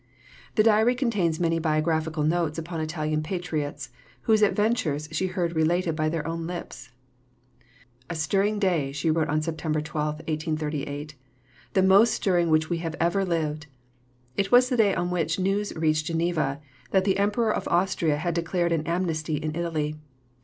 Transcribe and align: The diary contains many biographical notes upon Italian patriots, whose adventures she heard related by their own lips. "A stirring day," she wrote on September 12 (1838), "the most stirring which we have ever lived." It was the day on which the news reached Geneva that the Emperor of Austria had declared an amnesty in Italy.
The 0.55 0.63
diary 0.63 0.95
contains 0.95 1.39
many 1.39 1.59
biographical 1.59 2.23
notes 2.23 2.57
upon 2.57 2.81
Italian 2.81 3.21
patriots, 3.21 3.91
whose 4.21 4.41
adventures 4.41 5.07
she 5.11 5.27
heard 5.27 5.55
related 5.55 5.95
by 5.95 6.09
their 6.09 6.25
own 6.25 6.47
lips. 6.47 6.89
"A 8.09 8.15
stirring 8.15 8.57
day," 8.57 8.91
she 8.93 9.11
wrote 9.11 9.27
on 9.29 9.43
September 9.43 9.79
12 9.79 10.15
(1838), 10.27 11.13
"the 11.73 11.83
most 11.83 12.15
stirring 12.15 12.49
which 12.49 12.67
we 12.67 12.79
have 12.79 12.95
ever 12.99 13.23
lived." 13.23 13.67
It 14.35 14.51
was 14.51 14.69
the 14.69 14.77
day 14.77 14.95
on 14.95 15.11
which 15.11 15.35
the 15.35 15.43
news 15.43 15.71
reached 15.75 16.07
Geneva 16.07 16.61
that 16.89 17.03
the 17.03 17.19
Emperor 17.19 17.53
of 17.53 17.67
Austria 17.67 18.17
had 18.17 18.33
declared 18.33 18.71
an 18.71 18.87
amnesty 18.87 19.35
in 19.35 19.53
Italy. 19.55 19.97